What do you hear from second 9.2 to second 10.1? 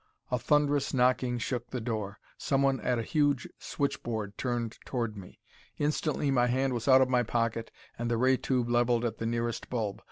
nearest bulb.